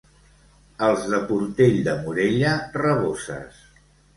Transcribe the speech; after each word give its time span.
Els 0.87 1.03
de 1.11 1.19
Portell 1.27 1.77
de 1.89 1.95
Morella, 2.07 2.57
raboses. 2.85 3.63